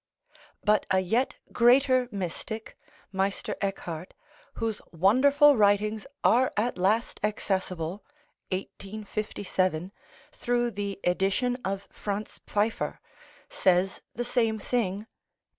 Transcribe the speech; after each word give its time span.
But 0.63 0.87
a 0.89 0.99
yet 0.99 1.35
greater 1.53 2.09
mystic, 2.11 2.75
Meister 3.11 3.53
Eckhard, 3.61 4.13
whose 4.55 4.81
wonderful 4.91 5.55
writings 5.55 6.07
are 6.23 6.51
at 6.57 6.79
last 6.79 7.19
accessible 7.21 8.03
(1857) 8.51 9.91
through 10.31 10.71
the 10.71 10.99
edition 11.03 11.55
of 11.63 11.87
Franz 11.91 12.39
Pfeiffer, 12.47 12.99
says 13.47 14.01
the 14.15 14.25
same 14.25 14.57
thing 14.57 15.01
(p. 15.01 15.05